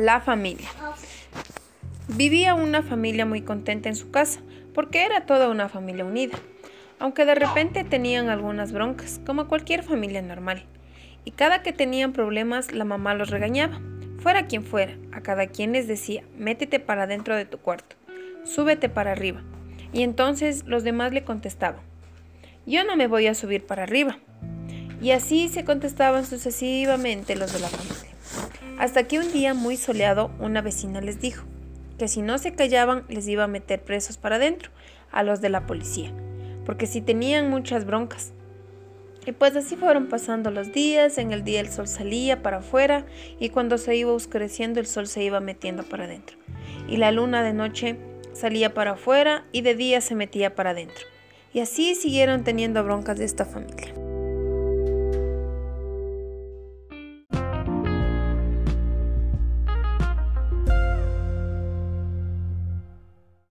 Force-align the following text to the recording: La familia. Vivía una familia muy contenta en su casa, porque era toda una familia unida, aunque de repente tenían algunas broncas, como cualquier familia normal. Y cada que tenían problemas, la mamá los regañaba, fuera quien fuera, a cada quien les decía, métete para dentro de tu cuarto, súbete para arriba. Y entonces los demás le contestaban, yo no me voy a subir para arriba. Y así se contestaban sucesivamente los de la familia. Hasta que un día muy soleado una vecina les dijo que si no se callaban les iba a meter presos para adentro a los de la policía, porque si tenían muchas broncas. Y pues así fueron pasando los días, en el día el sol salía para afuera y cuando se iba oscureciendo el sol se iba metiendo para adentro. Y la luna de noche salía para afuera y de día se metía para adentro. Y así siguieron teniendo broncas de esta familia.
La 0.00 0.22
familia. 0.22 0.70
Vivía 2.08 2.54
una 2.54 2.80
familia 2.82 3.26
muy 3.26 3.42
contenta 3.42 3.90
en 3.90 3.94
su 3.94 4.10
casa, 4.10 4.40
porque 4.72 5.04
era 5.04 5.26
toda 5.26 5.50
una 5.50 5.68
familia 5.68 6.06
unida, 6.06 6.38
aunque 6.98 7.26
de 7.26 7.34
repente 7.34 7.84
tenían 7.84 8.30
algunas 8.30 8.72
broncas, 8.72 9.20
como 9.26 9.46
cualquier 9.46 9.82
familia 9.82 10.22
normal. 10.22 10.64
Y 11.26 11.32
cada 11.32 11.62
que 11.62 11.74
tenían 11.74 12.14
problemas, 12.14 12.72
la 12.72 12.86
mamá 12.86 13.12
los 13.12 13.28
regañaba, 13.28 13.78
fuera 14.20 14.46
quien 14.46 14.64
fuera, 14.64 14.96
a 15.12 15.20
cada 15.20 15.48
quien 15.48 15.72
les 15.72 15.86
decía, 15.86 16.24
métete 16.34 16.80
para 16.80 17.06
dentro 17.06 17.36
de 17.36 17.44
tu 17.44 17.58
cuarto, 17.58 17.94
súbete 18.42 18.88
para 18.88 19.12
arriba. 19.12 19.42
Y 19.92 20.02
entonces 20.02 20.64
los 20.64 20.82
demás 20.82 21.12
le 21.12 21.24
contestaban, 21.24 21.82
yo 22.64 22.84
no 22.84 22.96
me 22.96 23.06
voy 23.06 23.26
a 23.26 23.34
subir 23.34 23.66
para 23.66 23.82
arriba. 23.82 24.16
Y 25.02 25.10
así 25.10 25.50
se 25.50 25.66
contestaban 25.66 26.24
sucesivamente 26.24 27.36
los 27.36 27.52
de 27.52 27.60
la 27.60 27.68
familia. 27.68 28.09
Hasta 28.80 29.06
que 29.06 29.18
un 29.18 29.30
día 29.30 29.52
muy 29.52 29.76
soleado 29.76 30.30
una 30.38 30.62
vecina 30.62 31.02
les 31.02 31.20
dijo 31.20 31.44
que 31.98 32.08
si 32.08 32.22
no 32.22 32.38
se 32.38 32.54
callaban 32.54 33.04
les 33.10 33.28
iba 33.28 33.44
a 33.44 33.46
meter 33.46 33.82
presos 33.82 34.16
para 34.16 34.36
adentro 34.36 34.70
a 35.12 35.22
los 35.22 35.42
de 35.42 35.50
la 35.50 35.66
policía, 35.66 36.10
porque 36.64 36.86
si 36.86 37.02
tenían 37.02 37.50
muchas 37.50 37.84
broncas. 37.84 38.32
Y 39.26 39.32
pues 39.32 39.54
así 39.54 39.76
fueron 39.76 40.06
pasando 40.06 40.50
los 40.50 40.72
días, 40.72 41.18
en 41.18 41.30
el 41.30 41.44
día 41.44 41.60
el 41.60 41.68
sol 41.68 41.88
salía 41.88 42.42
para 42.42 42.60
afuera 42.60 43.04
y 43.38 43.50
cuando 43.50 43.76
se 43.76 43.96
iba 43.96 44.14
oscureciendo 44.14 44.80
el 44.80 44.86
sol 44.86 45.06
se 45.08 45.22
iba 45.22 45.40
metiendo 45.40 45.82
para 45.82 46.04
adentro. 46.04 46.38
Y 46.88 46.96
la 46.96 47.12
luna 47.12 47.42
de 47.42 47.52
noche 47.52 47.98
salía 48.32 48.72
para 48.72 48.92
afuera 48.92 49.44
y 49.52 49.60
de 49.60 49.74
día 49.74 50.00
se 50.00 50.14
metía 50.14 50.54
para 50.54 50.70
adentro. 50.70 51.04
Y 51.52 51.60
así 51.60 51.94
siguieron 51.94 52.44
teniendo 52.44 52.82
broncas 52.82 53.18
de 53.18 53.26
esta 53.26 53.44
familia. 53.44 53.99